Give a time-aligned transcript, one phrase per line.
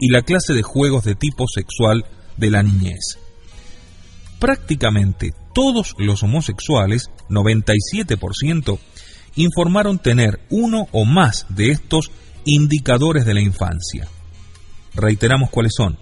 [0.00, 2.04] y la clase de juegos de tipo sexual
[2.36, 3.18] de la niñez.
[4.40, 8.78] Prácticamente todos los homosexuales, 97%,
[9.36, 12.10] informaron tener uno o más de estos
[12.44, 14.08] indicadores de la infancia.
[14.94, 15.98] Reiteramos cuáles son.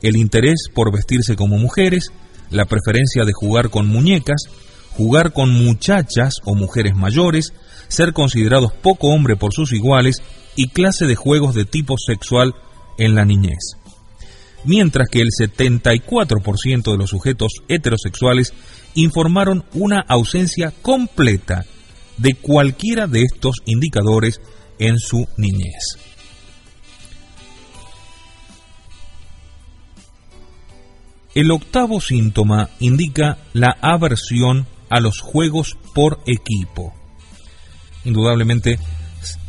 [0.00, 2.12] El interés por vestirse como mujeres,
[2.50, 4.44] la preferencia de jugar con muñecas,
[4.96, 7.52] jugar con muchachas o mujeres mayores,
[7.88, 10.22] ser considerados poco hombre por sus iguales
[10.54, 12.54] y clase de juegos de tipo sexual
[12.98, 13.76] en la niñez.
[14.64, 18.52] Mientras que el 74% de los sujetos heterosexuales
[18.94, 21.64] informaron una ausencia completa
[22.18, 24.40] de cualquiera de estos indicadores
[24.78, 25.98] en su niñez.
[31.34, 36.92] El octavo síntoma indica la aversión a los juegos por equipo.
[38.04, 38.78] Indudablemente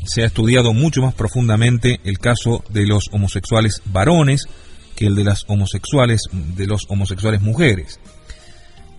[0.06, 4.48] se ha estudiado mucho más profundamente el caso de los homosexuales varones
[4.96, 8.00] que el de las homosexuales de los homosexuales mujeres.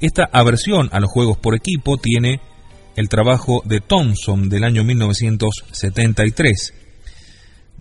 [0.01, 2.41] Esta aversión a los juegos por equipo tiene
[2.97, 6.75] el trabajo de Thompson del año 1973,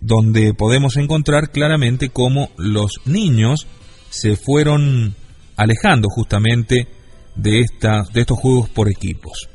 [0.00, 3.66] donde podemos encontrar claramente cómo los niños
[4.10, 5.14] se fueron
[5.56, 6.88] alejando justamente
[7.36, 7.64] de,
[8.12, 9.48] de estos juegos por equipos.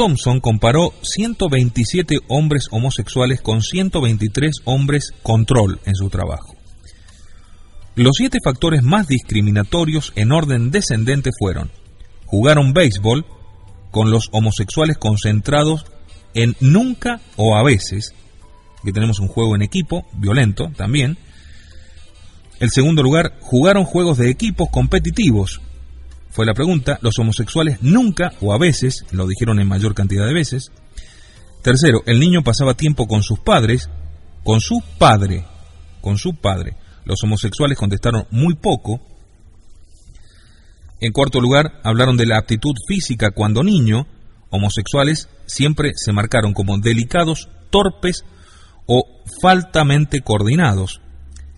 [0.00, 6.56] Thompson comparó 127 hombres homosexuales con 123 hombres control en su trabajo.
[7.96, 11.70] Los siete factores más discriminatorios en orden descendente fueron
[12.24, 13.26] jugaron béisbol
[13.90, 15.84] con los homosexuales concentrados
[16.32, 18.14] en nunca o a veces,
[18.82, 21.18] que tenemos un juego en equipo, violento también.
[22.58, 25.60] El segundo lugar, jugaron juegos de equipos competitivos,
[26.30, 26.98] fue la pregunta.
[27.02, 30.70] Los homosexuales nunca o a veces, lo dijeron en mayor cantidad de veces.
[31.62, 33.90] Tercero, el niño pasaba tiempo con sus padres,
[34.44, 35.44] con su padre,
[36.00, 36.76] con su padre.
[37.04, 39.00] Los homosexuales contestaron muy poco.
[41.00, 44.06] En cuarto lugar, hablaron de la aptitud física cuando niño.
[44.50, 48.24] Homosexuales siempre se marcaron como delicados, torpes
[48.86, 49.04] o
[49.42, 51.00] faltamente coordinados.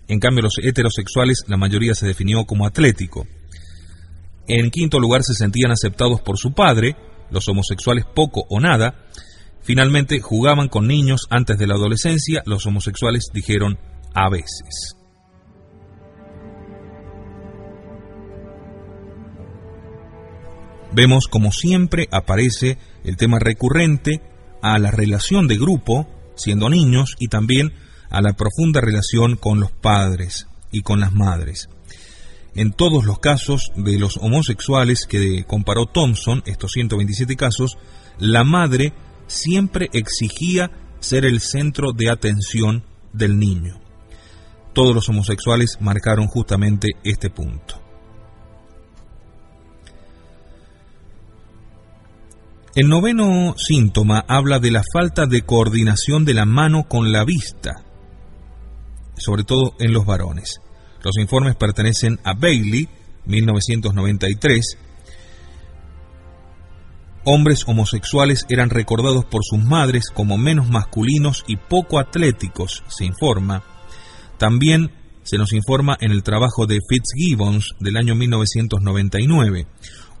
[0.07, 3.25] En cambio, los heterosexuales, la mayoría se definió como atlético.
[4.47, 6.95] En quinto lugar se sentían aceptados por su padre,
[7.31, 8.95] los homosexuales poco o nada.
[9.61, 13.79] Finalmente jugaban con niños antes de la adolescencia, los homosexuales dijeron
[14.13, 14.97] a veces.
[20.91, 24.21] Vemos como siempre aparece el tema recurrente
[24.61, 27.73] a la relación de grupo, siendo niños, y también
[28.09, 31.67] a la profunda relación con los padres y con las madres.
[32.55, 37.77] En todos los casos de los homosexuales que comparó Thompson, estos 127 casos,
[38.19, 38.93] la madre
[39.25, 43.79] siempre exigía ser el centro de atención del niño.
[44.73, 47.81] Todos los homosexuales marcaron justamente este punto.
[52.75, 57.83] El noveno síntoma habla de la falta de coordinación de la mano con la vista,
[59.15, 60.62] sobre todo en los varones.
[61.03, 62.87] Los informes pertenecen a Bailey,
[63.25, 64.77] 1993.
[67.25, 73.63] Hombres homosexuales eran recordados por sus madres como menos masculinos y poco atléticos, se informa.
[74.37, 74.91] También
[75.23, 79.67] se nos informa en el trabajo de Fitzgibbons del año 1999.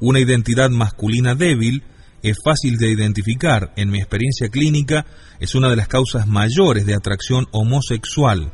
[0.01, 1.83] Una identidad masculina débil
[2.21, 3.73] es fácil de identificar.
[3.75, 5.05] En mi experiencia clínica
[5.39, 8.51] es una de las causas mayores de atracción homosexual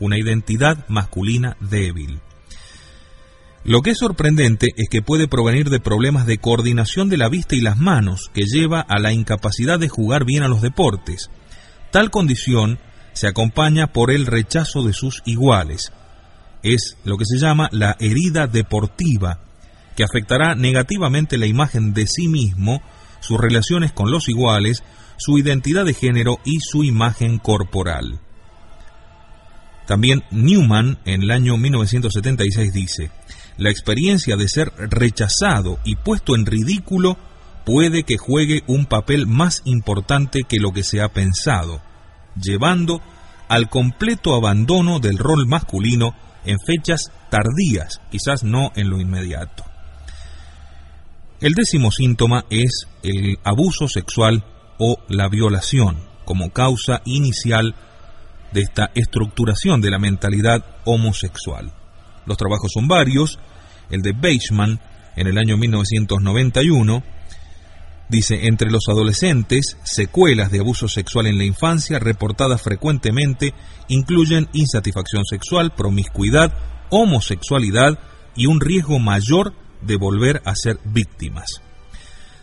[0.00, 2.20] una identidad masculina débil.
[3.62, 7.54] Lo que es sorprendente es que puede provenir de problemas de coordinación de la vista
[7.54, 11.30] y las manos que lleva a la incapacidad de jugar bien a los deportes.
[11.90, 12.78] Tal condición
[13.12, 15.92] se acompaña por el rechazo de sus iguales.
[16.62, 19.40] Es lo que se llama la herida deportiva,
[19.94, 22.80] que afectará negativamente la imagen de sí mismo,
[23.20, 24.82] sus relaciones con los iguales,
[25.18, 28.20] su identidad de género y su imagen corporal.
[29.90, 33.10] También Newman en el año 1976 dice,
[33.56, 37.16] la experiencia de ser rechazado y puesto en ridículo
[37.66, 41.82] puede que juegue un papel más importante que lo que se ha pensado,
[42.40, 43.02] llevando
[43.48, 46.14] al completo abandono del rol masculino
[46.44, 49.64] en fechas tardías, quizás no en lo inmediato.
[51.40, 54.44] El décimo síntoma es el abuso sexual
[54.78, 57.74] o la violación como causa inicial
[58.52, 61.72] de esta estructuración de la mentalidad homosexual.
[62.26, 63.38] Los trabajos son varios,
[63.90, 64.80] el de Beisman
[65.16, 67.02] en el año 1991,
[68.10, 73.54] Dice, entre los adolescentes, secuelas de abuso sexual en la infancia reportadas frecuentemente
[73.86, 76.52] incluyen insatisfacción sexual, promiscuidad,
[76.90, 78.00] homosexualidad
[78.34, 81.62] y un riesgo mayor de volver a ser víctimas.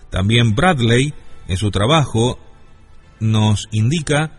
[0.10, 1.14] También Bradley,
[1.50, 2.40] en su trabajo,
[3.20, 4.32] nos indica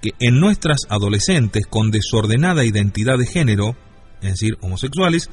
[0.00, 3.76] que en nuestras adolescentes con desordenada identidad de género,
[4.22, 5.30] es decir, homosexuales,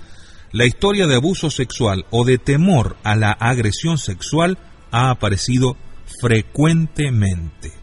[0.52, 4.58] la historia de abuso sexual o de temor a la agresión sexual
[4.92, 5.76] ha aparecido
[6.22, 7.74] frecuentemente.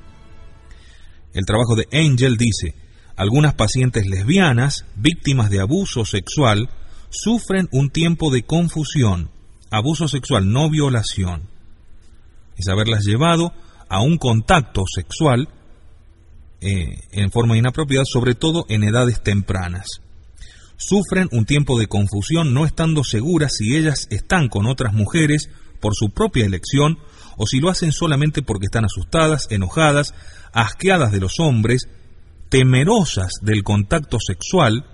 [1.34, 2.74] El trabajo de Angel dice,
[3.16, 6.70] algunas pacientes lesbianas, víctimas de abuso sexual,
[7.10, 9.30] sufren un tiempo de confusión,
[9.70, 11.48] abuso sexual, no violación.
[12.56, 13.52] Es haberlas llevado
[13.88, 15.48] a un contacto sexual
[16.62, 20.00] eh, en forma inapropiada, sobre todo en edades tempranas.
[20.76, 25.50] Sufren un tiempo de confusión no estando seguras si ellas están con otras mujeres
[25.80, 26.98] por su propia elección
[27.36, 30.14] o si lo hacen solamente porque están asustadas, enojadas,
[30.52, 31.88] asqueadas de los hombres,
[32.48, 34.86] temerosas del contacto sexual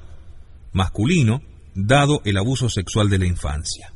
[0.72, 1.42] masculino,
[1.74, 3.92] dado el abuso sexual de la infancia.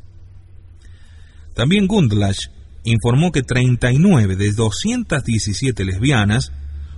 [1.55, 2.51] También Gundlach
[2.85, 6.53] informó que 39 de 217 lesbianas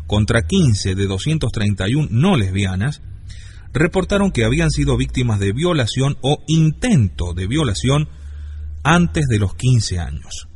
[0.07, 3.03] contra 15 de 231 no lesbianas
[3.73, 8.09] reportaron que habían sido víctimas de violación o intento de violación
[8.85, 10.49] antes de los 15 años.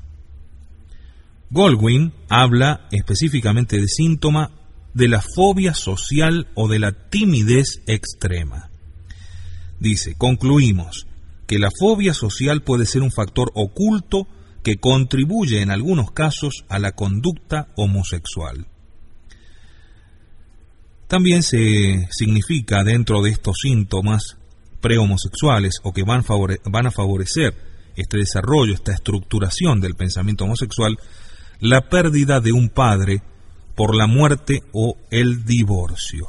[1.51, 4.53] Goldwyn habla específicamente de síntoma
[4.95, 8.71] de la fobia social o de la timidez extrema.
[9.81, 11.07] Dice, concluimos
[11.47, 14.29] que la fobia social puede ser un factor oculto
[14.63, 18.67] que contribuye en algunos casos a la conducta homosexual.
[21.09, 24.37] También se significa dentro de estos síntomas
[24.81, 26.23] prehomosexuales o que van,
[26.71, 27.55] van a favorecer
[27.97, 30.97] este desarrollo, esta estructuración del pensamiento homosexual,
[31.61, 33.23] la pérdida de un padre
[33.75, 36.27] por la muerte o el divorcio.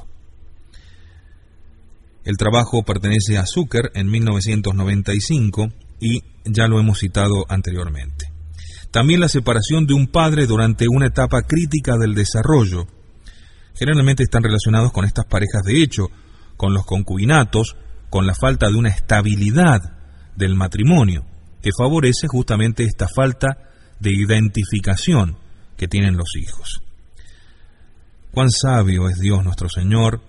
[2.23, 8.25] El trabajo pertenece a Zucker en 1995 y ya lo hemos citado anteriormente.
[8.91, 12.87] También la separación de un padre durante una etapa crítica del desarrollo.
[13.79, 16.07] Generalmente están relacionados con estas parejas de hecho,
[16.57, 17.77] con los concubinatos,
[18.09, 19.79] con la falta de una estabilidad
[20.35, 21.23] del matrimonio,
[21.61, 23.47] que favorece justamente esta falta
[24.01, 25.37] de identificación
[25.77, 26.81] que tienen los hijos.
[28.33, 30.21] Cuán sabio es Dios nuestro Señor,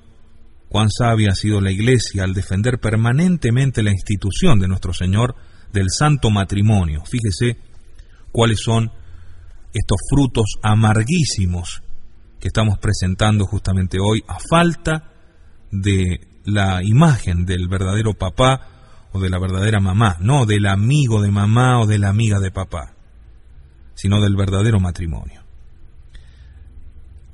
[0.69, 5.35] cuán sabia ha sido la Iglesia al defender permanentemente la institución de nuestro Señor
[5.73, 7.03] del santo matrimonio.
[7.05, 7.58] Fíjese
[8.31, 8.93] cuáles son
[9.75, 11.82] estos frutos amarguísimos
[12.41, 15.13] que estamos presentando justamente hoy a falta
[15.71, 21.31] de la imagen del verdadero papá o de la verdadera mamá, no del amigo de
[21.31, 22.95] mamá o de la amiga de papá
[24.01, 25.43] sino del verdadero matrimonio.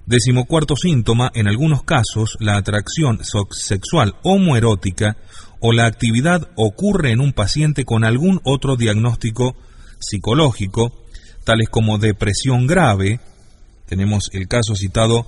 [0.05, 3.21] Decimocuarto síntoma, en algunos casos, la atracción
[3.53, 5.17] sexual homoerótica
[5.61, 9.55] o la actividad ocurre en un paciente con algún otro diagnóstico
[10.01, 10.93] psicológico,
[11.45, 13.21] tales como depresión grave,
[13.87, 15.27] tenemos el caso citado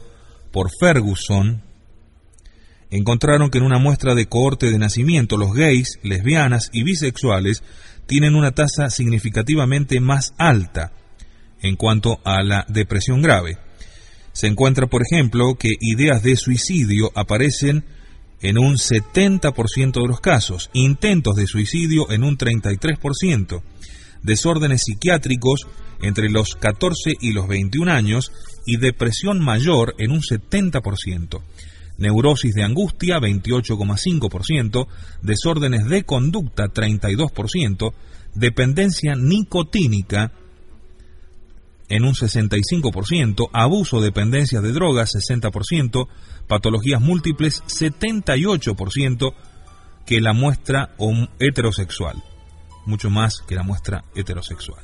[0.52, 1.62] por Ferguson,
[2.90, 7.62] encontraron que en una muestra de cohorte de nacimiento los gays, lesbianas y bisexuales
[8.06, 10.92] tienen una tasa significativamente más alta
[11.60, 13.58] en cuanto a la depresión grave.
[14.32, 17.84] Se encuentra, por ejemplo, que ideas de suicidio aparecen
[18.40, 23.62] en un 70% de los casos, intentos de suicidio en un 33%,
[24.22, 25.66] desórdenes psiquiátricos
[26.00, 28.32] entre los 14 y los 21 años
[28.66, 31.42] y depresión mayor en un 70%,
[31.98, 34.86] neurosis de angustia 28,5%,
[35.22, 37.92] desórdenes de conducta 32%,
[38.34, 40.32] dependencia nicotínica
[41.88, 46.08] en un 65%, abuso, dependencia de drogas 60%,
[46.46, 49.34] patologías múltiples 78%
[50.06, 50.94] que la muestra
[51.38, 52.22] heterosexual,
[52.88, 54.82] mucho más que la muestra heterosexual.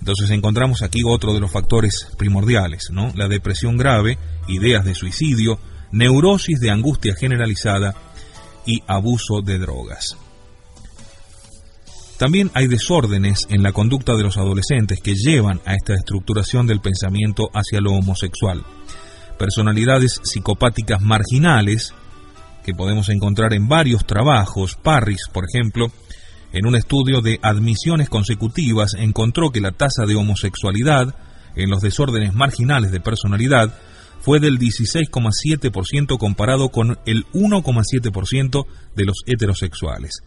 [0.00, 3.12] Entonces encontramos aquí otro de los factores primordiales, ¿no?
[3.16, 5.58] La depresión grave, ideas de suicidio,
[5.90, 7.94] neurosis de angustia generalizada
[8.64, 10.16] y abuso de drogas.
[12.18, 16.80] También hay desórdenes en la conducta de los adolescentes que llevan a esta estructuración del
[16.80, 18.64] pensamiento hacia lo homosexual.
[19.38, 21.94] Personalidades psicopáticas marginales,
[22.64, 25.92] que podemos encontrar en varios trabajos, Parris, por ejemplo,
[26.52, 31.14] en un estudio de admisiones consecutivas encontró que la tasa de homosexualidad
[31.54, 33.74] en los desórdenes marginales de personalidad
[34.20, 40.22] fue del 16,7% comparado con el 1,7% de los heterosexuales.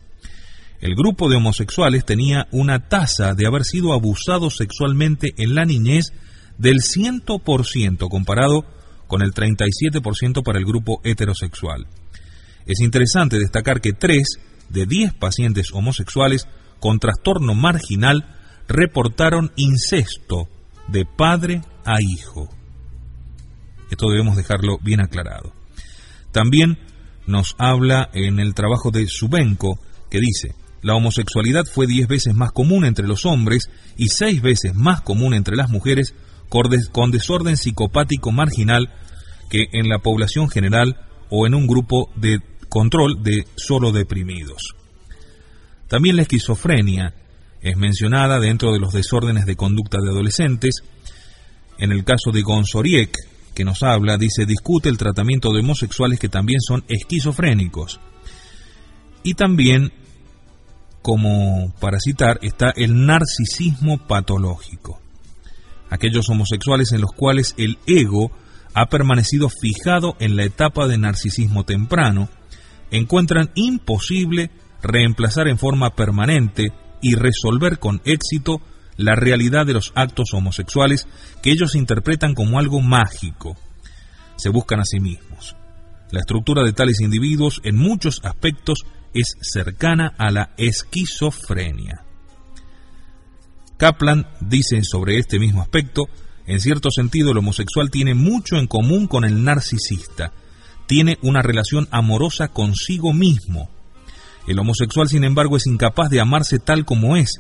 [0.80, 6.12] el grupo de homosexuales tenía una tasa de haber sido abusados sexualmente en la niñez
[6.58, 8.66] del 100% comparado
[9.08, 11.86] con el 37% para el grupo heterosexual.
[12.66, 14.24] Es interesante destacar que 3
[14.72, 16.48] de 10 pacientes homosexuales
[16.80, 18.36] con trastorno marginal
[18.68, 20.48] reportaron incesto
[20.88, 22.50] de padre a hijo.
[23.90, 25.54] Esto debemos dejarlo bien aclarado.
[26.32, 26.80] También
[27.28, 32.52] nos habla en el trabajo de Subenko que dice, la homosexualidad fue 10 veces más
[32.52, 36.16] común entre los hombres y 6 veces más común entre las mujeres
[36.92, 38.90] con desorden psicopático marginal
[39.50, 40.98] que en la población general
[41.30, 42.40] o en un grupo de
[42.72, 44.76] control de solo deprimidos.
[45.90, 47.14] También la esquizofrenia
[47.60, 50.76] es mencionada dentro de los desórdenes de conducta de adolescentes.
[51.78, 53.14] En el caso de Gonzoriek,
[53.54, 58.00] que nos habla, dice, discute el tratamiento de homosexuales que también son esquizofrénicos.
[59.22, 59.92] Y también,
[61.02, 65.02] como para citar, está el narcisismo patológico.
[65.90, 68.32] Aquellos homosexuales en los cuales el ego
[68.74, 72.30] ha permanecido fijado en la etapa de narcisismo temprano,
[72.92, 78.62] encuentran imposible reemplazar en forma permanente y resolver con éxito
[78.98, 81.08] la realidad de los actos homosexuales
[81.42, 83.58] que ellos interpretan como algo mágico.
[84.36, 85.56] Se buscan a sí mismos.
[86.12, 88.80] La estructura de tales individuos en muchos aspectos
[89.14, 92.04] es cercana a la esquizofrenia.
[93.78, 96.04] Kaplan dice sobre este mismo aspecto,
[96.46, 100.34] en cierto sentido el homosexual tiene mucho en común con el narcisista,
[100.92, 103.70] tiene una relación amorosa consigo mismo,
[104.46, 107.40] el homosexual, sin embargo, es incapaz de amarse tal como es,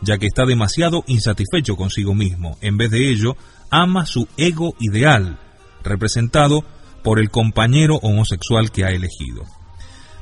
[0.00, 2.56] ya que está demasiado insatisfecho consigo mismo.
[2.62, 3.36] En vez de ello,
[3.70, 5.38] ama su ego ideal,
[5.84, 6.64] representado
[7.04, 9.44] por el compañero homosexual que ha elegido.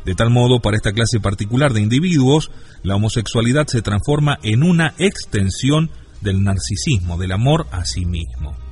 [0.05, 2.51] De tal modo, para esta clase particular de individuos,
[2.83, 8.64] la homosexualidad se transforma en una extensión del narcisismo, del amor a sí mismo.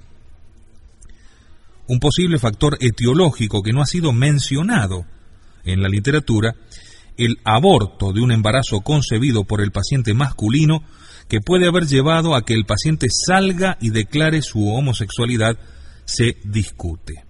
[1.88, 5.06] un posible factor etiológico que no ha sido mencionado
[5.64, 6.54] en la literatura,
[7.17, 10.84] el aborto de un embarazo concebido por el paciente masculino
[11.27, 15.58] que puede haber llevado a que el paciente salga y declare su homosexualidad
[16.05, 17.24] se discute.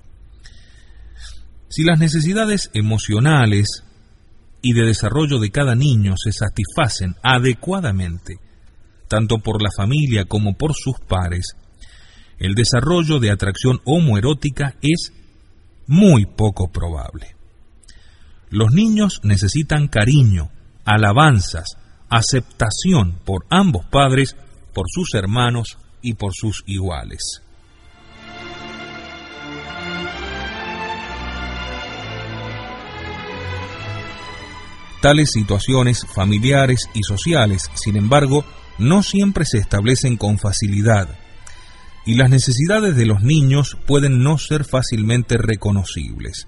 [1.69, 3.83] Si las necesidades emocionales
[4.61, 8.35] y de desarrollo de cada niño se satisfacen adecuadamente,
[9.07, 11.55] tanto por la familia como por sus pares,
[12.39, 15.13] el desarrollo de atracción homoerótica es
[15.87, 17.35] muy poco probable.
[18.55, 20.51] Los niños necesitan cariño,
[20.85, 21.75] alabanzas,
[22.07, 24.35] aceptación por ambos padres,
[24.75, 27.41] por sus hermanos y por sus iguales.
[35.01, 38.45] Tales situaciones familiares y sociales, sin embargo,
[38.77, 41.09] no siempre se establecen con facilidad,
[42.05, 46.47] y las necesidades de los niños pueden no ser fácilmente reconocibles.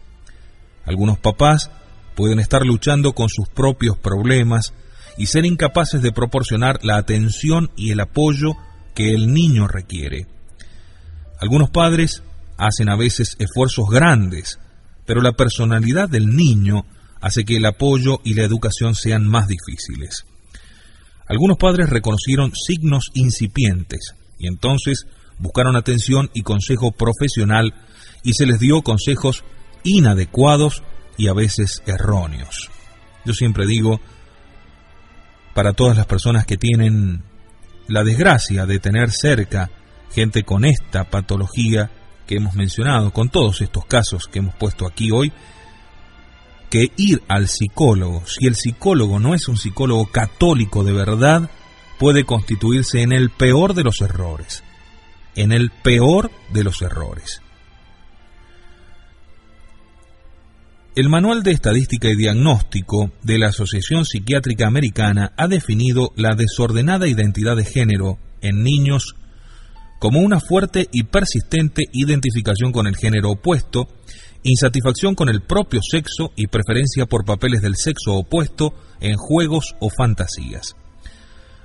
[0.86, 1.72] Algunos papás
[2.16, 4.74] pueden estar luchando con sus propios problemas
[5.18, 8.54] y ser incapaces de proporcionar la atención y el apoyo
[8.94, 10.28] que el niño requiere.
[11.40, 12.24] Algunos padres
[12.58, 14.60] hacen a veces esfuerzos grandes,
[15.06, 16.86] pero la personalidad del niño
[17.22, 20.26] hace que el apoyo y la educación sean más difíciles.
[21.28, 25.08] Algunos padres reconocieron signos incipientes y entonces
[25.40, 27.74] buscaron atención y consejo profesional
[28.24, 29.44] y se les dio consejos
[29.84, 30.84] inadecuados
[31.18, 32.70] y a veces erróneos.
[33.26, 34.00] Yo siempre digo,
[35.54, 37.24] para todas las personas que tienen
[37.88, 39.70] la desgracia de tener cerca
[40.14, 41.92] gente con esta patología
[42.28, 45.32] que hemos mencionado, con todos estos casos que hemos puesto aquí hoy,
[46.70, 51.50] que ir al psicólogo, si el psicólogo no es un psicólogo católico de verdad,
[52.00, 54.64] puede constituirse en el peor de los errores,
[55.36, 57.42] en el peor de los errores.
[60.96, 67.06] El Manual de Estadística y Diagnóstico de la Asociación Psiquiátrica Americana ha definido la desordenada
[67.06, 69.18] identidad de género en niños
[70.00, 73.90] como una fuerte y persistente identificación con el género opuesto,
[74.44, 79.90] insatisfacción con el propio sexo y preferencia por papeles del sexo opuesto en juegos o
[79.90, 80.78] fantasías.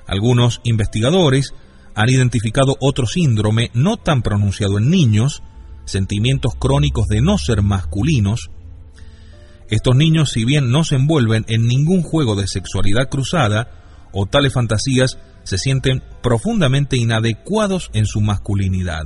[0.09, 1.55] Algunos investigadores
[1.95, 5.45] han identificado otro síndrome no tan pronunciado en niños,
[5.85, 8.51] sentimientos crónicos de no ser masculinos,
[9.71, 13.71] estos niños, si bien no se envuelven en ningún juego de sexualidad cruzada
[14.13, 19.05] o tales fantasías, se sienten profundamente inadecuados en su masculinidad.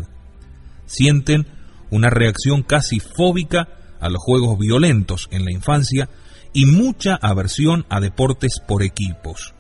[0.87, 1.47] Sienten
[1.91, 3.69] una reacción casi fóbica
[4.01, 6.09] a los juegos violentos en la infancia
[6.53, 9.55] y mucha aversión a deportes por equipos.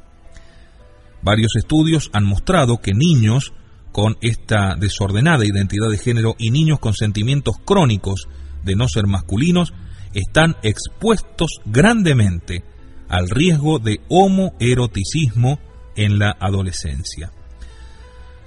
[1.22, 3.52] Varios estudios han mostrado que niños
[3.92, 8.28] con esta desordenada identidad de género y niños con sentimientos crónicos
[8.62, 9.72] de no ser masculinos
[10.14, 12.64] están expuestos grandemente
[13.08, 15.58] al riesgo de homoeroticismo
[15.96, 17.32] en la adolescencia.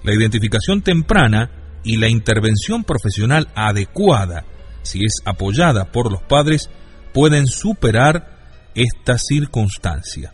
[0.04, 1.52] La identificación temprana
[1.84, 4.46] y la intervención profesional adecuada,
[4.84, 6.70] si es apoyada por los padres,
[7.14, 8.38] pueden superar
[8.76, 10.34] esta circunstancia.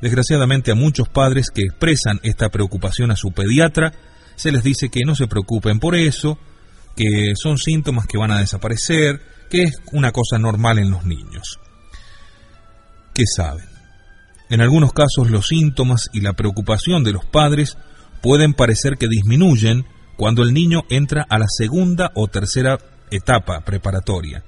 [0.00, 3.92] Desgraciadamente a muchos padres que expresan esta preocupación a su pediatra,
[4.36, 6.38] se les dice que no se preocupen por eso,
[6.96, 11.58] que son síntomas que van a desaparecer, que es una cosa normal en los niños.
[13.12, 13.68] ¿Qué saben?
[14.48, 17.76] En algunos casos los síntomas y la preocupación de los padres
[18.22, 19.84] pueden parecer que disminuyen
[20.16, 22.78] cuando el niño entra a la segunda o tercera
[23.10, 24.44] etapa preparatoria.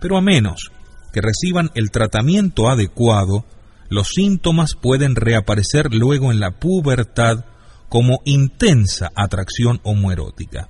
[0.00, 0.70] Pero a menos
[1.12, 3.44] que reciban el tratamiento adecuado,
[3.88, 7.44] los síntomas pueden reaparecer luego en la pubertad
[7.88, 10.68] como intensa atracción homoerótica.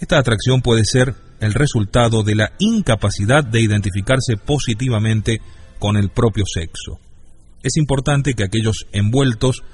[0.00, 5.40] Esta atracción puede ser el resultado de la incapacidad de identificarse positivamente
[5.78, 6.98] con el propio sexo
[7.64, 9.64] es importante que aquellos envueltos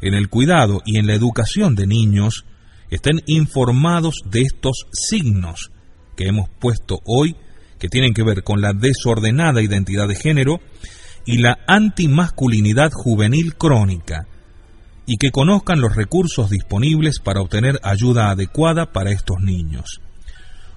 [0.00, 2.44] en el cuidado y en la educación de niños
[2.90, 5.70] estén informados de estos signos
[6.16, 7.36] que hemos puesto hoy,
[7.78, 10.60] que tienen que ver con la desordenada identidad de género
[11.26, 14.26] y la antimasculinidad juvenil crónica,
[15.04, 20.00] y que conozcan los recursos disponibles para obtener ayuda adecuada para estos niños.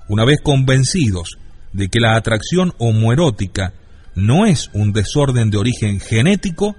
[0.10, 1.38] Una vez convencidos
[1.72, 3.74] de que la atracción homoerótica
[4.16, 6.76] no es un desorden de origen genético,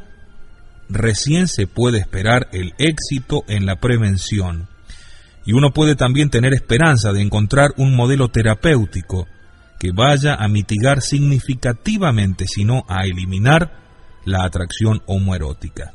[0.88, 4.68] recién se puede esperar el éxito en la prevención.
[5.46, 9.28] Y uno puede también tener esperanza de encontrar un modelo terapéutico
[9.78, 13.78] que vaya a mitigar significativamente, si no a eliminar,
[14.24, 15.94] la atracción homoerótica.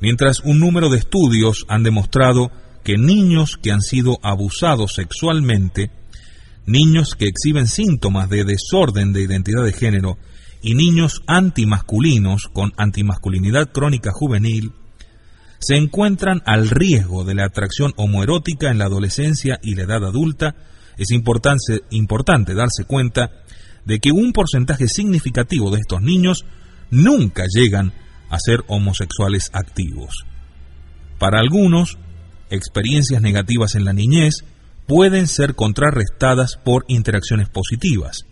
[0.00, 2.52] Mientras un número de estudios han demostrado
[2.84, 5.90] que niños que han sido abusados sexualmente
[6.66, 10.18] niños que exhiben síntomas de desorden de identidad de género
[10.62, 14.72] y niños antimasculinos con antimasculinidad crónica juvenil
[15.58, 20.54] se encuentran al riesgo de la atracción homoerótica en la adolescencia y la edad adulta,
[20.98, 23.30] es importante, importante darse cuenta
[23.86, 26.44] de que un porcentaje significativo de estos niños
[26.90, 27.92] nunca llegan
[28.28, 30.24] a ser homosexuales activos.
[31.18, 31.98] Para algunos,
[32.54, 34.44] experiencias negativas en la niñez
[34.86, 38.24] pueden ser contrarrestadas por interacciones positivas.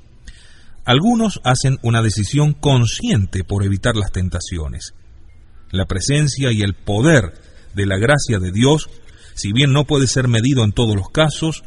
[0.85, 4.95] Algunos hacen una decisión consciente por evitar las tentaciones.
[5.71, 7.35] La presencia y el poder
[7.75, 8.91] de la gracia de Dios,
[9.35, 11.63] si bien no puede ser medido en todos los casos,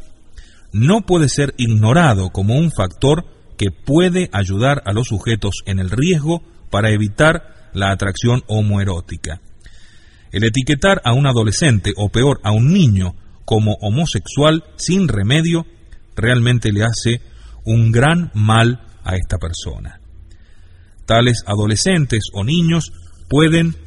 [0.71, 3.25] no puede ser ignorado como un factor
[3.57, 9.41] que puede ayudar a los sujetos en el riesgo para evitar la atracción homoerótica.
[10.35, 15.65] El etiquetar a un adolescente o peor a un niño como homosexual sin remedio
[16.13, 17.21] realmente le hace
[17.63, 20.01] un gran mal a esta persona.
[21.05, 22.91] Tales adolescentes o niños
[23.29, 23.77] pueden,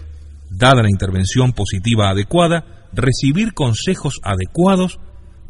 [0.48, 4.98] dada la intervención positiva adecuada, recibir consejos adecuados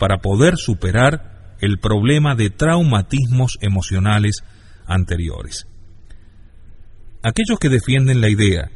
[0.01, 4.39] para poder superar el problema de traumatismos emocionales
[4.85, 5.69] anteriores.
[7.23, 8.73] Aquellos que defienden la idea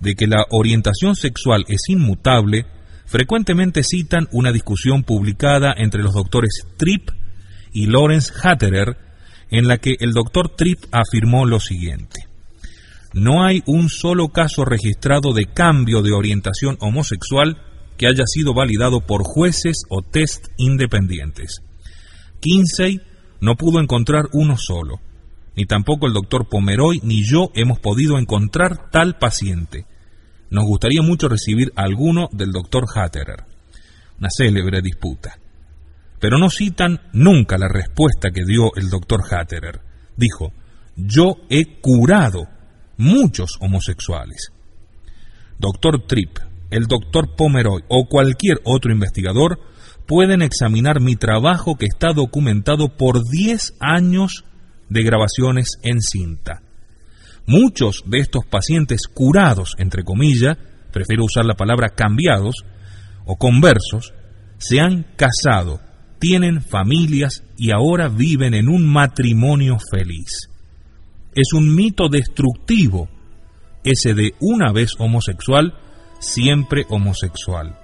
[0.00, 2.66] de que la orientación sexual es inmutable
[3.08, 7.08] frecuentemente citan una discusión publicada entre los doctores Tripp
[7.72, 8.98] y Lawrence Hatterer,
[9.50, 12.28] en la que el doctor Tripp afirmó lo siguiente.
[13.14, 17.56] No hay un solo caso registrado de cambio de orientación homosexual
[17.96, 21.62] que haya sido validado por jueces o test independientes.
[22.40, 23.00] Kinsey
[23.40, 25.00] no pudo encontrar uno solo,
[25.58, 29.86] ni tampoco el doctor Pomeroy ni yo hemos podido encontrar tal paciente.
[30.50, 33.44] Nos gustaría mucho recibir alguno del doctor Hatterer.
[34.20, 35.36] Una célebre disputa.
[36.20, 39.80] Pero no citan nunca la respuesta que dio el doctor Hatterer.
[40.16, 40.52] Dijo,
[40.94, 42.46] yo he curado
[42.96, 44.52] muchos homosexuales.
[45.58, 46.38] Doctor Tripp,
[46.70, 49.58] el doctor Pomeroy o cualquier otro investigador
[50.06, 54.44] pueden examinar mi trabajo que está documentado por 10 años
[54.88, 56.62] de grabaciones en cinta.
[57.46, 60.58] Muchos de estos pacientes curados, entre comillas,
[60.92, 62.56] prefiero usar la palabra cambiados
[63.24, 64.12] o conversos,
[64.58, 65.80] se han casado
[66.18, 70.50] tienen familias y ahora viven en un matrimonio feliz.
[71.34, 73.08] Es un mito destructivo
[73.84, 75.74] ese de una vez homosexual,
[76.18, 77.78] siempre homosexual.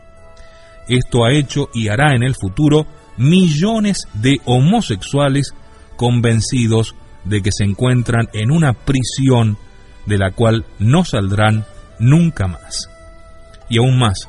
[0.88, 2.86] Esto ha hecho y hará en el futuro
[3.16, 5.54] millones de homosexuales
[5.96, 9.56] convencidos de que se encuentran en una prisión
[10.06, 11.64] de la cual no saldrán
[11.98, 12.90] nunca más.
[13.68, 14.28] Y aún más,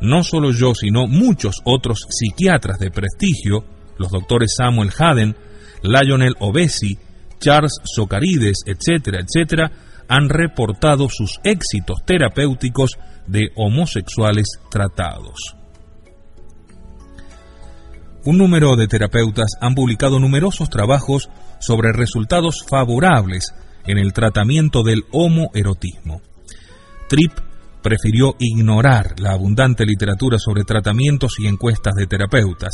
[0.00, 3.64] no solo yo, sino muchos otros psiquiatras de prestigio,
[3.98, 5.36] los doctores Samuel Haden,
[5.82, 6.98] Lionel Obesi,
[7.38, 9.72] Charles Socarides, etcétera, etcétera,
[10.08, 15.59] han reportado sus éxitos terapéuticos de homosexuales tratados.
[18.22, 23.54] Un número de terapeutas han publicado numerosos trabajos sobre resultados favorables
[23.86, 26.20] en el tratamiento del homoerotismo.
[27.08, 27.32] Tripp
[27.82, 32.72] prefirió ignorar la abundante literatura sobre tratamientos y encuestas de terapeutas.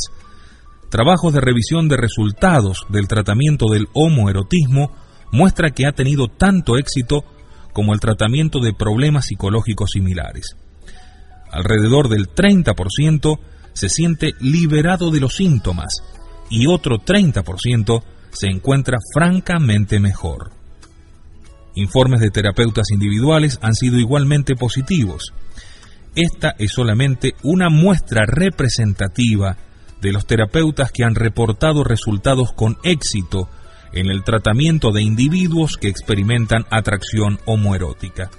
[0.89, 4.91] Trabajos de revisión de resultados del tratamiento del homoerotismo
[5.31, 7.23] muestra que ha tenido tanto éxito
[7.71, 10.57] como el tratamiento de problemas psicológicos similares.
[11.51, 13.39] Alrededor del 30%
[13.77, 16.01] se siente liberado de los síntomas
[16.49, 20.51] y otro 30% se encuentra francamente mejor.
[21.75, 25.31] Informes de terapeutas individuales han sido igualmente positivos.
[26.15, 29.57] Esta es solamente una muestra representativa
[30.01, 33.47] de los terapeutas que han reportado resultados con éxito
[33.93, 38.31] en el tratamiento de individuos que experimentan atracción homoerótica.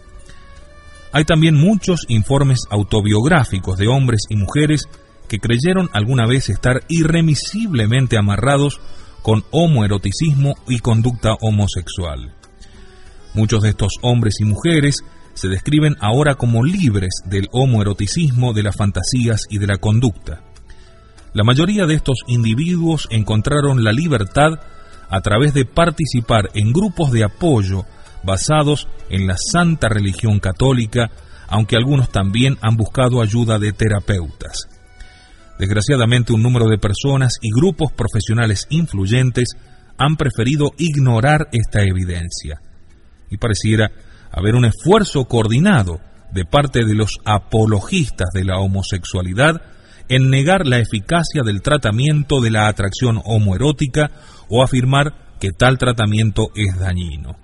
[1.12, 4.88] Hay también muchos informes autobiográficos de hombres y mujeres
[5.28, 8.80] que creyeron alguna vez estar irremisiblemente amarrados
[9.22, 12.34] con homoeroticismo y conducta homosexual.
[13.34, 18.76] Muchos de estos hombres y mujeres se describen ahora como libres del homoeroticismo, de las
[18.76, 20.42] fantasías y de la conducta.
[21.34, 24.60] La mayoría de estos individuos encontraron la libertad
[25.08, 27.84] a través de participar en grupos de apoyo
[28.24, 31.10] basados en la santa religión católica,
[31.48, 34.68] aunque algunos también han buscado ayuda de terapeutas.
[35.58, 39.56] Desgraciadamente un número de personas y grupos profesionales influyentes
[39.98, 42.60] han preferido ignorar esta evidencia
[43.30, 43.90] y pareciera
[44.30, 46.00] haber un esfuerzo coordinado
[46.32, 49.60] de parte de los apologistas de la homosexualidad
[50.08, 54.10] en negar la eficacia del tratamiento de la atracción homoerótica
[54.48, 57.36] o afirmar que tal tratamiento es dañino.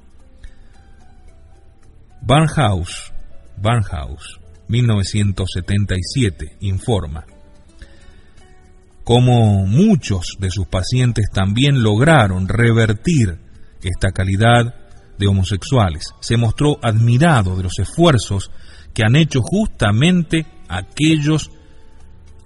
[2.23, 3.13] Barnhouse,
[3.59, 7.27] Barnhouse, 1977, informa.
[9.05, 13.39] Como muchos de sus pacientes también lograron revertir
[13.83, 14.75] esta calidad
[15.19, 16.15] de homosexuales.
[16.21, 18.51] Se mostró admirado de los esfuerzos
[18.95, 21.51] que han hecho justamente aquellos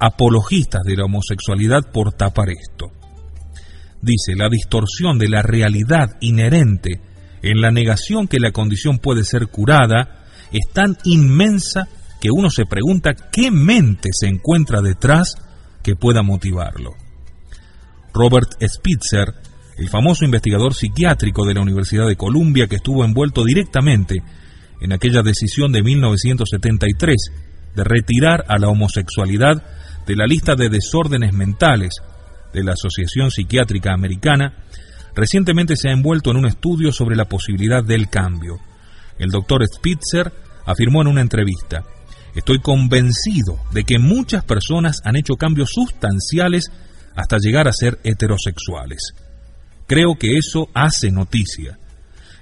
[0.00, 2.86] apologistas de la homosexualidad por tapar esto.
[4.00, 7.00] Dice, la distorsión de la realidad inherente
[7.42, 11.86] en la negación que la condición puede ser curada es tan inmensa
[12.20, 15.36] que uno se pregunta qué mente se encuentra detrás
[15.88, 16.96] que pueda motivarlo.
[18.12, 19.32] Robert Spitzer
[19.78, 24.16] el famoso investigador psiquiátrico de la Universidad de Columbia que estuvo envuelto directamente
[24.82, 27.16] en aquella decisión de 1973
[27.74, 29.62] de retirar a la homosexualidad
[30.06, 31.94] de la lista de desórdenes mentales
[32.52, 34.64] de la Asociación Psiquiátrica Americana,
[35.14, 38.58] recientemente se ha envuelto en un estudio sobre la posibilidad del cambio.
[39.18, 40.30] El doctor Spitzer
[40.66, 41.82] afirmó en una entrevista,
[42.38, 46.70] Estoy convencido de que muchas personas han hecho cambios sustanciales
[47.16, 49.12] hasta llegar a ser heterosexuales.
[49.88, 51.80] Creo que eso hace noticia.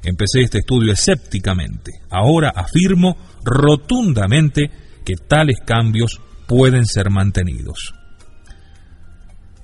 [0.05, 1.93] Empecé este estudio escépticamente.
[2.11, 4.71] Ahora afirmo rotundamente
[5.03, 7.95] que tales cambios pueden ser mantenidos.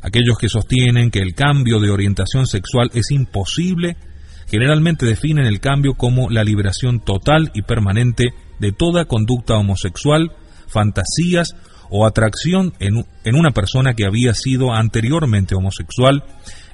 [0.00, 3.98] Aquellos que sostienen que el cambio de orientación sexual es imposible,
[4.46, 10.32] generalmente definen el cambio como la liberación total y permanente de toda conducta homosexual,
[10.68, 11.54] fantasías
[11.90, 13.04] o atracción en,
[13.36, 16.24] una persona que había sido anteriormente homosexual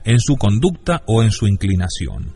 [0.04, 2.34] en su conducta o en su inclinación.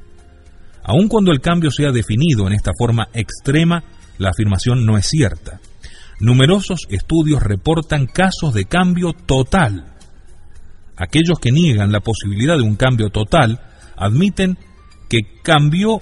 [0.83, 3.85] Aun cuando el cambio sea definido en esta forma extrema,
[4.19, 5.61] la afirmación no es cierta.
[6.19, 9.95] Numerosos estudios reportan casos de cambio total.
[10.97, 13.61] Aquellos que niegan la posibilidad de un cambio total
[13.97, 14.59] admiten
[15.09, 16.01] que cambió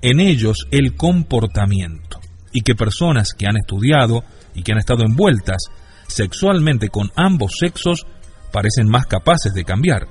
[0.00, 2.21] en ellos el comportamiento
[2.52, 5.64] y que personas que han estudiado y que han estado envueltas
[6.06, 8.06] sexualmente con ambos sexos
[8.52, 10.08] parecen más capaces de cambiar.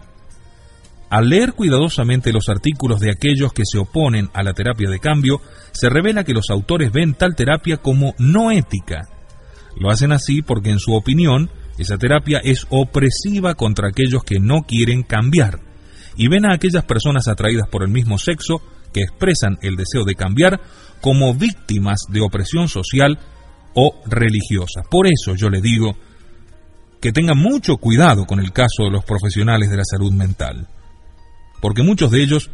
[1.09, 5.41] Al leer cuidadosamente los artículos de aquellos que se oponen a la terapia de cambio,
[5.71, 9.09] se revela que los autores ven tal terapia como no ética.
[9.77, 14.63] Lo hacen así porque en su opinión Esa terapia es opresiva contra aquellos que no
[14.67, 15.61] quieren cambiar
[16.15, 18.61] y ven a aquellas personas atraídas por el mismo sexo
[18.93, 20.61] que expresan el deseo de cambiar
[21.01, 23.19] como víctimas de opresión social
[23.73, 24.81] o religiosa.
[24.89, 25.95] Por eso yo le digo
[27.01, 30.67] que tengan mucho cuidado con el caso de los profesionales de la salud mental,
[31.61, 32.51] porque muchos de ellos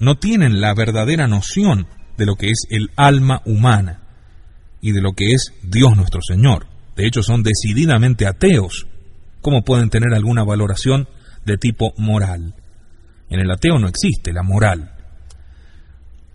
[0.00, 4.02] no tienen la verdadera noción de lo que es el alma humana
[4.80, 6.66] y de lo que es Dios nuestro Señor.
[6.96, 8.86] De hecho, son decididamente ateos.
[9.40, 11.08] ¿Cómo pueden tener alguna valoración
[11.44, 12.54] de tipo moral?
[13.28, 14.93] En el ateo no existe la moral.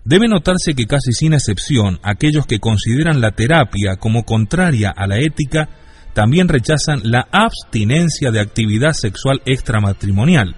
[0.05, 5.17] Debe notarse que casi sin excepción aquellos que consideran la terapia como contraria a la
[5.19, 5.69] ética
[6.13, 10.55] también rechazan la abstinencia de actividad sexual extramatrimonial.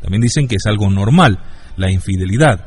[0.00, 1.38] También dicen que es algo normal,
[1.76, 2.66] la infidelidad.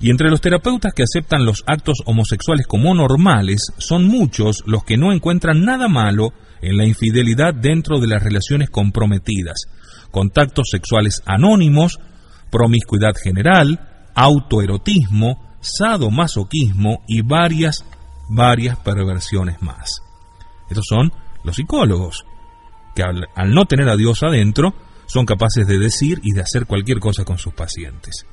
[0.00, 4.96] Y entre los terapeutas que aceptan los actos homosexuales como normales, son muchos los que
[4.96, 9.66] no encuentran nada malo en la infidelidad dentro de las relaciones comprometidas,
[10.10, 11.98] contactos sexuales anónimos,
[12.50, 17.84] promiscuidad general, autoerotismo, sadomasoquismo y varias,
[18.28, 20.02] varias perversiones más.
[20.68, 22.24] Estos son los psicólogos,
[22.94, 24.74] que al, al no tener a Dios adentro,
[25.06, 28.26] son capaces de decir y de hacer cualquier cosa con sus pacientes.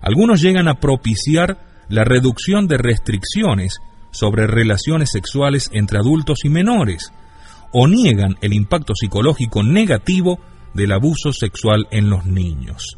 [0.00, 3.80] Algunos llegan a propiciar la reducción de restricciones
[4.12, 7.12] sobre relaciones sexuales entre adultos y menores,
[7.72, 10.40] o niegan el impacto psicológico negativo
[10.74, 12.96] del abuso sexual en los niños.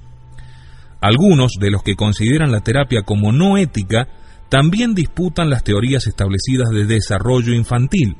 [1.03, 4.07] Algunos de los que consideran la terapia como no ética
[4.49, 8.17] también disputan las teorías establecidas de desarrollo infantil.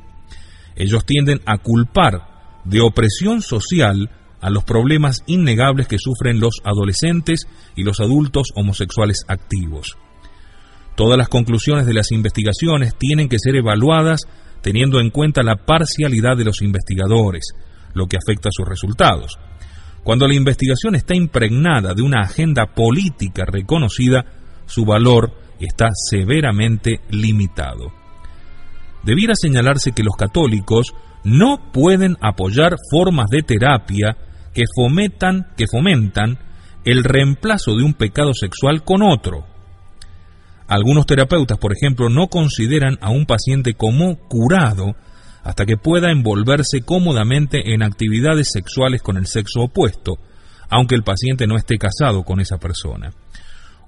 [0.75, 4.09] Ellos tienden a culpar de opresión social
[4.41, 9.97] a los problemas innegables que sufren los adolescentes y los adultos homosexuales activos.
[10.97, 14.23] Todas las conclusiones de las investigaciones tienen que ser evaluadas
[14.61, 17.53] teniendo en cuenta la parcialidad de los investigadores,
[17.93, 19.37] lo que afecta a sus resultados.
[20.03, 24.25] Cuando la investigación está impregnada de una agenda política reconocida,
[24.65, 27.93] su valor está severamente limitado.
[29.03, 34.17] Debiera señalarse que los católicos no pueden apoyar formas de terapia
[34.53, 36.37] que fomentan, que fomentan
[36.85, 39.45] el reemplazo de un pecado sexual con otro.
[40.67, 44.95] Algunos terapeutas, por ejemplo, no consideran a un paciente como curado
[45.43, 50.17] hasta que pueda envolverse cómodamente en actividades sexuales con el sexo opuesto,
[50.69, 53.11] aunque el paciente no esté casado con esa persona.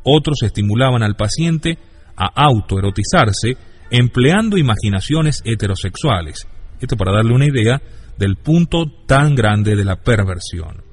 [0.03, 1.79] Otros estimulaban al paciente
[2.15, 3.57] a autoerotizarse
[3.89, 6.47] empleando imaginaciones heterosexuales.
[6.79, 7.81] Esto para darle una idea
[8.17, 10.83] del punto tan grande de la perversión.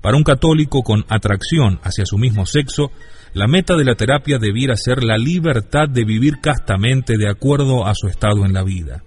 [0.00, 2.92] Para un católico con atracción hacia su mismo sexo,
[3.34, 7.94] la meta de la terapia debiera ser la libertad de vivir castamente de acuerdo a
[7.94, 9.02] su estado en la vida.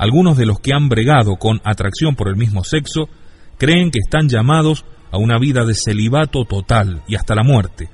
[0.00, 3.10] Algunos de los que han bregado con atracción por el mismo sexo
[3.58, 7.90] creen que están llamados a una vida de celibato total y hasta la muerte.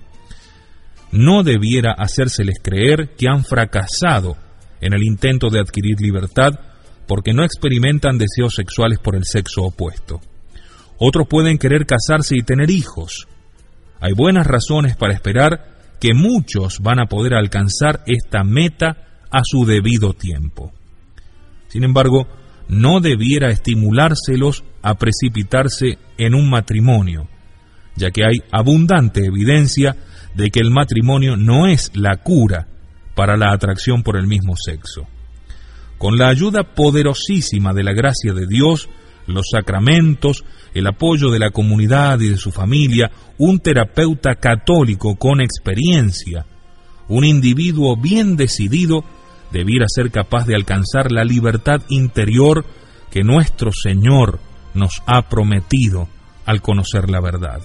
[1.11, 4.37] No debiera hacérseles creer que han fracasado
[4.81, 6.53] en el intento de adquirir libertad
[7.09, 10.21] porque no experimentan deseos sexuales por el sexo opuesto.
[10.99, 13.27] Otros pueden querer casarse y tener hijos.
[13.99, 19.67] Hay buenas razones para esperar que muchos van a poder alcanzar esta meta a su
[19.67, 20.73] debido tiempo.
[21.69, 22.27] Sin embargo,
[22.69, 27.29] no debiera estimulárselos a precipitarse en un matrimonio,
[27.97, 29.97] ya que hay abundante evidencia
[30.35, 32.69] de que el matrimonio no es la cura
[33.15, 35.07] para la atracción por el mismo sexo.
[35.99, 38.89] Con la ayuda poderosísima de la gracia de Dios,
[39.27, 45.41] los sacramentos, el apoyo de la comunidad y de su familia, un terapeuta católico con
[45.41, 46.45] experiencia,
[47.09, 49.05] un individuo bien decidido,
[49.57, 52.67] debiera ser capaz de alcanzar la libertad interior
[53.11, 54.39] que nuestro Señor
[54.75, 56.09] nos ha prometido
[56.45, 57.63] al conocer la verdad.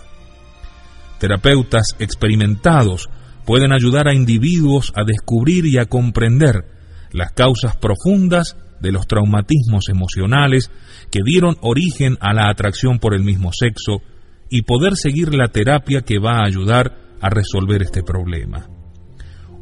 [1.20, 3.10] Terapeutas experimentados
[3.46, 6.64] pueden ayudar a individuos a descubrir y a comprender
[7.12, 10.72] las causas profundas de los traumatismos emocionales
[11.12, 14.02] que dieron origen a la atracción por el mismo sexo
[14.50, 18.68] y poder seguir la terapia que va a ayudar a resolver este problema.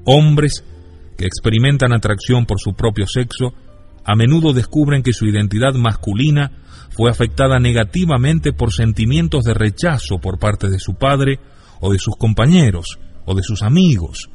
[0.06, 0.64] Hombres
[1.20, 3.54] que experimentan atracción por su propio sexo
[4.06, 6.50] a menudo descubren que su identidad masculina
[6.92, 11.40] fue afectada negativamente por sentimientos de rechazo por parte de su padre
[11.82, 14.30] o de sus compañeros o de sus amigos,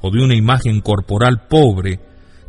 [0.00, 2.00] o de una imagen corporal pobre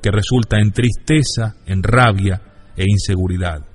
[0.01, 2.41] que resulta en tristeza, en rabia
[2.77, 3.74] e inseguridad.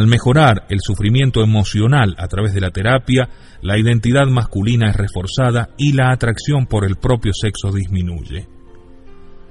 [0.00, 3.28] Al mejorar el sufrimiento emocional a través de la terapia,
[3.60, 8.48] la identidad masculina es reforzada y la atracción por el propio sexo disminuye.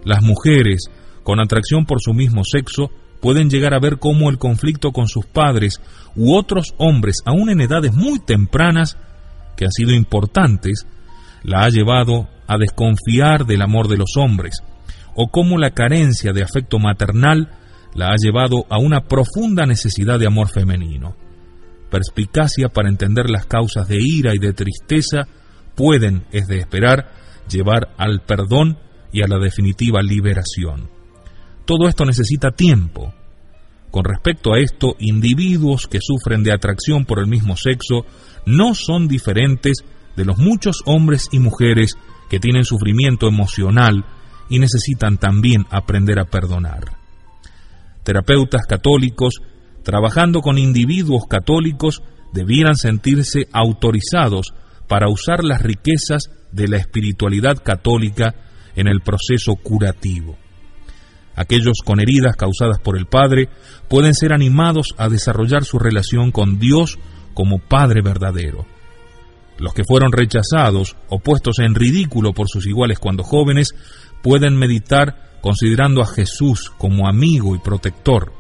[0.04, 0.90] Las mujeres
[1.22, 2.90] con atracción por su mismo sexo
[3.22, 5.82] pueden llegar a ver cómo el conflicto con sus padres
[6.16, 8.98] u otros hombres, aún en edades muy tempranas,
[9.56, 10.88] que han sido importantes,
[11.44, 14.64] la ha llevado a desconfiar del amor de los hombres,
[15.14, 17.50] o cómo la carencia de afecto maternal
[17.94, 21.16] la ha llevado a una profunda necesidad de amor femenino.
[21.90, 25.28] Perspicacia para entender las causas de ira y de tristeza
[25.76, 27.12] pueden, es de esperar,
[27.50, 28.78] llevar al perdón
[29.12, 30.90] y a la definitiva liberación.
[31.66, 33.14] Todo esto necesita tiempo.
[33.92, 38.06] Con respecto a esto, individuos que sufren de atracción por el mismo sexo
[38.46, 39.84] no son diferentes
[40.16, 41.96] de los muchos hombres y mujeres
[42.30, 44.06] que tienen sufrimiento emocional
[44.50, 46.99] y necesitan también aprender a perdonar.
[48.10, 49.36] Terapeutas católicos,
[49.84, 52.02] trabajando con individuos católicos,
[52.34, 54.56] debieran sentirse autorizados
[54.88, 58.34] para usar las riquezas de la espiritualidad católica
[58.76, 60.40] en el proceso curativo.
[61.36, 63.48] Aquellos con heridas causadas por el Padre
[63.88, 66.98] pueden ser animados a desarrollar su relación con Dios
[67.36, 68.66] como Padre verdadero.
[69.60, 73.76] Los que fueron rechazados o puestos en ridículo por sus iguales cuando jóvenes
[74.24, 78.34] pueden meditar considerando a Jesús como amigo y protector.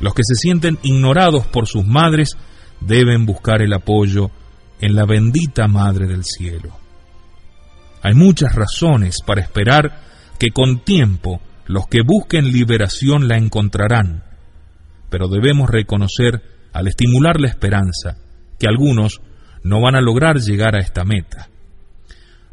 [0.00, 2.36] Los que se sienten ignorados por sus madres
[2.80, 4.30] deben buscar el apoyo
[4.80, 6.76] en la bendita Madre del Cielo.
[8.02, 10.00] Hay muchas razones para esperar
[10.38, 14.22] que con tiempo los que busquen liberación la encontrarán,
[15.10, 18.18] pero debemos reconocer, al estimular la esperanza,
[18.58, 19.22] que algunos
[19.62, 21.48] no van a lograr llegar a esta meta.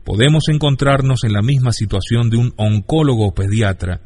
[0.04, 4.02] Podemos encontrarnos en la misma situación de un oncólogo pediatra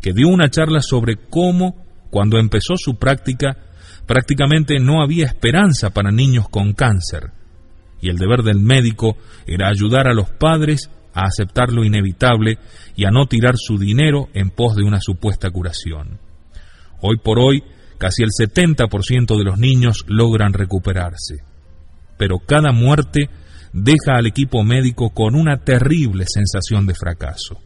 [0.00, 3.56] que dio una charla sobre cómo, cuando empezó su práctica,
[4.06, 7.30] prácticamente no había esperanza para niños con cáncer,
[8.00, 12.58] y el deber del médico era ayudar a los padres a aceptar lo inevitable
[12.96, 16.18] y a no tirar su dinero en pos de una supuesta curación.
[17.00, 17.62] Hoy por hoy,
[17.98, 21.42] casi el 70% de los niños logran recuperarse,
[22.16, 23.28] pero cada muerte
[23.72, 27.60] deja al equipo médico con una terrible sensación de fracaso.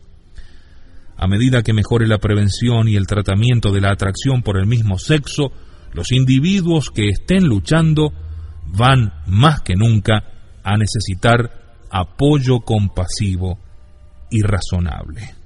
[1.17, 4.99] A medida que mejore la prevención y el tratamiento de la atracción por el mismo
[4.99, 5.53] sexo,
[5.93, 8.13] los individuos que estén luchando
[8.67, 10.25] van más que nunca
[10.65, 13.59] a necesitar apoyo compasivo
[14.31, 15.42] y razonable.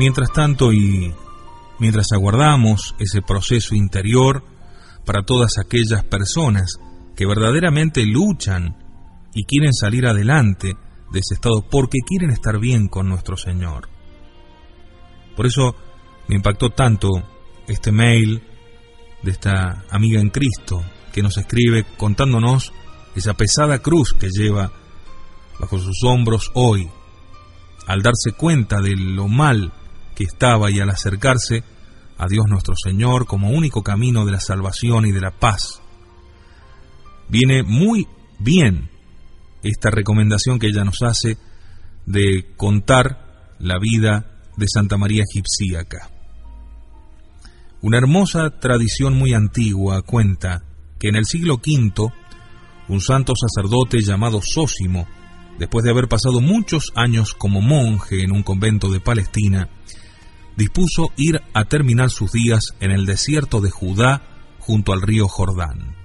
[0.00, 1.12] Mientras tanto y
[1.78, 4.42] mientras aguardamos ese proceso interior
[5.04, 6.80] para todas aquellas personas
[7.14, 8.78] que verdaderamente luchan
[9.34, 10.74] y quieren salir adelante
[11.12, 13.90] de ese estado porque quieren estar bien con nuestro Señor.
[15.36, 15.76] Por eso
[16.28, 17.10] me impactó tanto
[17.68, 18.42] este mail
[19.22, 20.82] de esta amiga en Cristo
[21.12, 22.72] que nos escribe contándonos
[23.14, 24.72] esa pesada cruz que lleva
[25.58, 26.88] bajo sus hombros hoy,
[27.86, 29.74] al darse cuenta de lo mal
[30.24, 31.64] estaba y al acercarse
[32.18, 35.80] a Dios nuestro Señor como único camino de la salvación y de la paz.
[37.28, 38.06] Viene muy
[38.38, 38.90] bien
[39.62, 41.38] esta recomendación que ella nos hace
[42.06, 46.10] de contar la vida de Santa María Egipcíaca.
[47.82, 50.64] Una hermosa tradición muy antigua cuenta
[50.98, 52.12] que en el siglo V
[52.88, 55.06] un santo sacerdote llamado Sósimo,
[55.58, 59.68] después de haber pasado muchos años como monje en un convento de Palestina,
[60.60, 64.20] dispuso ir a terminar sus días en el desierto de Judá
[64.58, 65.96] junto al río Jordán.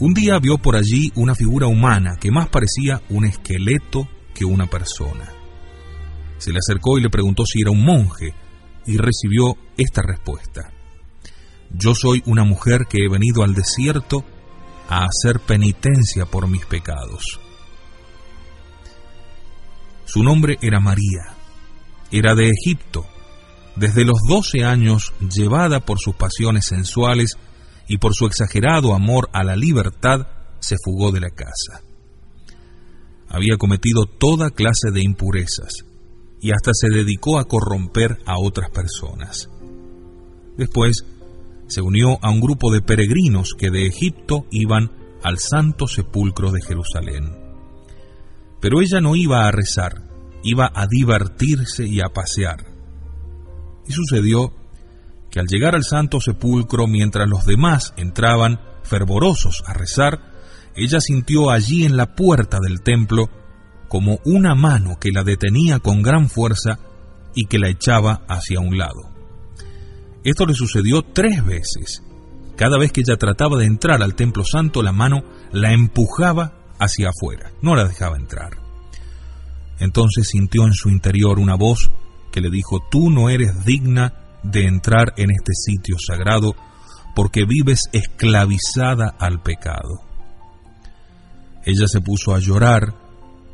[0.00, 4.66] Un día vio por allí una figura humana que más parecía un esqueleto que una
[4.66, 5.32] persona.
[6.38, 8.34] Se le acercó y le preguntó si era un monje
[8.84, 10.72] y recibió esta respuesta.
[11.70, 14.24] Yo soy una mujer que he venido al desierto
[14.88, 17.38] a hacer penitencia por mis pecados.
[20.04, 21.36] Su nombre era María,
[22.10, 23.06] era de Egipto
[23.76, 27.36] desde los doce años, llevada por sus pasiones sensuales
[27.86, 30.26] y por su exagerado amor a la libertad,
[30.60, 31.82] se fugó de la casa.
[33.28, 35.84] Había cometido toda clase de impurezas
[36.40, 39.50] y hasta se dedicó a corromper a otras personas.
[40.56, 41.04] Después
[41.68, 44.90] se unió a un grupo de peregrinos que de Egipto iban
[45.22, 47.36] al santo sepulcro de Jerusalén.
[48.60, 50.08] Pero ella no iba a rezar,
[50.42, 52.75] iba a divertirse y a pasear
[53.88, 54.52] y sucedió
[55.30, 60.32] que al llegar al santo sepulcro, mientras los demás entraban fervorosos a rezar,
[60.74, 63.28] ella sintió allí en la puerta del templo
[63.88, 66.78] como una mano que la detenía con gran fuerza
[67.34, 69.10] y que la echaba hacia un lado.
[70.24, 72.02] Esto le sucedió tres veces.
[72.56, 75.22] Cada vez que ella trataba de entrar al templo santo, la mano
[75.52, 78.58] la empujaba hacia afuera, no la dejaba entrar.
[79.78, 81.90] Entonces sintió en su interior una voz
[82.36, 84.12] que le dijo, tú no eres digna
[84.42, 86.54] de entrar en este sitio sagrado
[87.14, 90.02] porque vives esclavizada al pecado.
[91.64, 92.92] Ella se puso a llorar,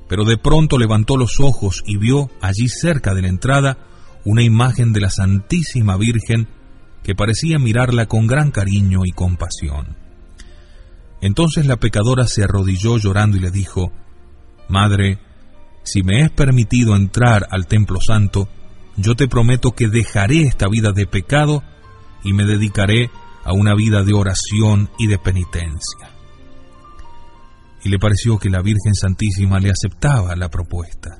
[0.08, 3.78] pero de pronto levantó los ojos y vio allí cerca de la entrada
[4.24, 6.48] una imagen de la Santísima Virgen
[7.04, 9.96] que parecía mirarla con gran cariño y compasión.
[11.20, 13.92] Entonces la pecadora se arrodilló llorando y le dijo,
[14.68, 15.20] Madre,
[15.84, 18.48] si me es permitido entrar al templo santo,
[18.96, 21.62] yo te prometo que dejaré esta vida de pecado
[22.22, 23.10] y me dedicaré
[23.44, 26.10] a una vida de oración y de penitencia.
[27.84, 31.18] Y le pareció que la Virgen Santísima le aceptaba la propuesta.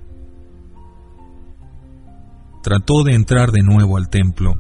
[2.63, 4.55] Trató de entrar de nuevo al templo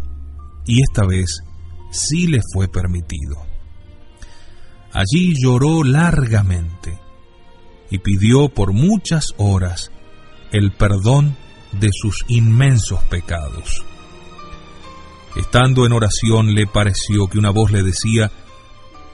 [0.67, 1.43] y esta vez
[1.93, 3.47] sí le fue permitido.
[4.93, 6.99] Allí lloró largamente
[7.91, 9.93] y pidió por muchas horas
[10.51, 11.37] el perdón
[11.73, 13.85] de sus inmensos pecados.
[15.37, 18.31] Estando en oración le pareció que una voz le decía,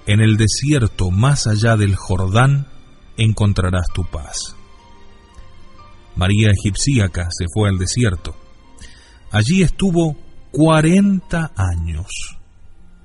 [0.07, 2.67] en el desierto más allá del Jordán
[3.17, 4.57] encontrarás tu paz.
[6.17, 8.35] María egipcíaca se fue al desierto.
[9.31, 10.17] Allí estuvo
[10.51, 12.39] cuarenta años,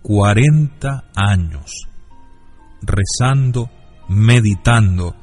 [0.02, 1.88] cuarenta años,
[2.82, 3.70] rezando,
[4.08, 5.16] meditando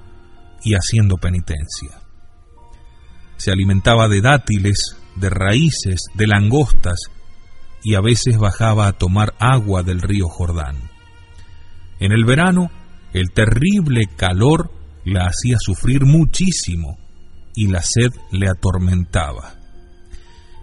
[0.62, 1.99] y haciendo penitencia.
[3.40, 6.98] Se alimentaba de dátiles, de raíces, de langostas,
[7.82, 10.76] y a veces bajaba a tomar agua del río Jordán.
[12.00, 12.70] En el verano,
[13.14, 14.70] el terrible calor
[15.06, 16.98] la hacía sufrir muchísimo
[17.54, 19.54] y la sed le atormentaba.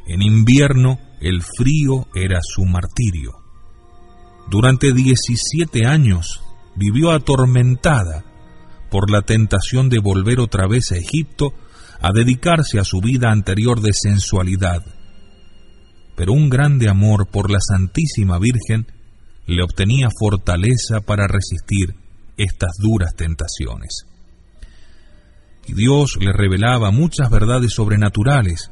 [0.05, 3.31] En invierno, el frío era su martirio.
[4.51, 6.43] Durante 17 años
[6.75, 8.23] vivió atormentada
[8.91, 11.55] por la tentación de volver otra vez a Egipto
[12.01, 14.83] a dedicarse a su vida anterior de sensualidad.
[16.15, 18.87] Pero un grande amor por la Santísima Virgen
[19.45, 21.95] le obtenía fortaleza para resistir
[22.37, 24.05] estas duras tentaciones.
[25.67, 28.71] Y Dios le revelaba muchas verdades sobrenaturales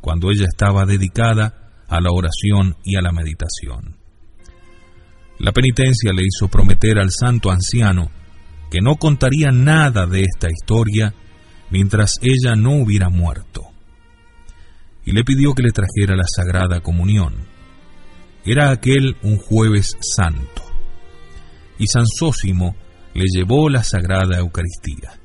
[0.00, 3.96] cuando ella estaba dedicada a la oración y a la meditación.
[5.38, 8.10] La penitencia le hizo prometer al santo anciano
[8.70, 11.14] que no contaría nada de esta historia
[11.72, 13.62] mientras ella no hubiera muerto.
[15.06, 17.34] Y le pidió que le trajera la Sagrada Comunión.
[18.44, 20.62] Era aquel un jueves santo.
[21.78, 22.76] Y San Sósimo
[23.14, 25.18] le llevó la Sagrada Eucaristía.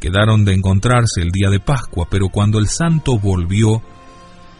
[0.00, 3.82] Quedaron de encontrarse el día de Pascua, pero cuando el santo volvió,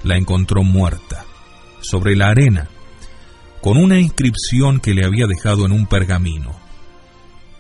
[0.04, 1.24] la encontró muerta,
[1.80, 2.68] sobre la arena,
[3.62, 6.54] con una inscripción que le había dejado en un pergamino.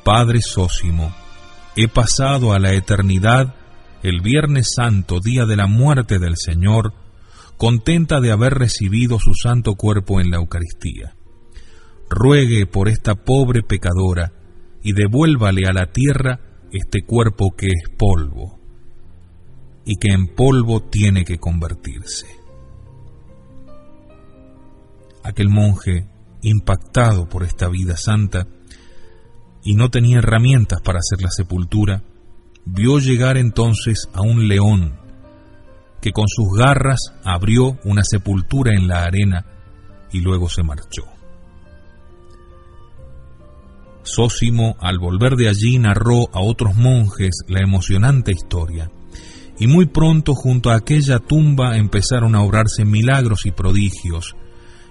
[0.04, 1.14] Padre Sósimo,
[1.82, 3.54] he pasado a la eternidad
[4.02, 6.92] el Viernes Santo, día de la muerte del Señor,
[7.56, 11.14] contenta de haber recibido su santo cuerpo en la Eucaristía.
[12.08, 14.32] Ruegue por esta pobre pecadora
[14.82, 16.40] y devuélvale a la tierra
[16.72, 18.58] este cuerpo que es polvo
[19.84, 22.26] y que en polvo tiene que convertirse.
[25.24, 26.08] Aquel monje,
[26.42, 28.46] impactado por esta vida santa,
[29.62, 32.02] y no tenía herramientas para hacer la sepultura,
[32.64, 34.98] vio llegar entonces a un león
[36.00, 39.44] que con sus garras abrió una sepultura en la arena
[40.12, 41.04] y luego se marchó.
[44.02, 48.90] Sósimo, al volver de allí, narró a otros monjes la emocionante historia
[49.60, 54.34] y muy pronto junto a aquella tumba empezaron a obrarse milagros y prodigios,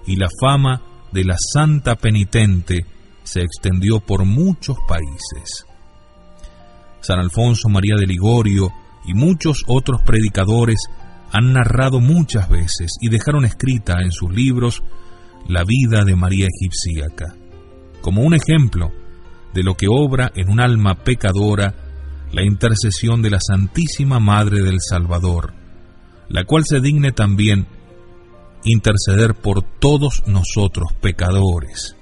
[0.05, 2.85] y la fama de la santa penitente
[3.29, 5.67] se extendió por muchos países.
[6.99, 8.71] San Alfonso María de Ligorio
[9.05, 10.79] y muchos otros predicadores
[11.31, 14.81] han narrado muchas veces y dejaron escrita en sus libros
[15.47, 17.35] la vida de María Egipcíaca,
[18.01, 18.91] como un ejemplo
[19.53, 21.75] de lo que obra en un alma pecadora
[22.31, 25.53] la intercesión de la Santísima Madre del Salvador,
[26.29, 27.67] la cual se digne también
[28.63, 31.95] interceder por todos nosotros pecadores,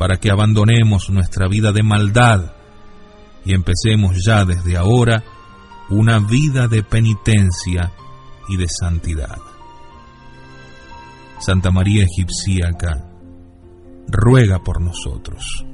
[0.00, 2.52] para que abandonemos nuestra vida de maldad
[3.44, 5.22] y empecemos ya desde ahora
[5.90, 7.92] una vida de penitencia
[8.48, 9.36] y de santidad.
[11.38, 13.10] Santa María Egipcíaca,
[14.08, 15.66] ruega por nosotros.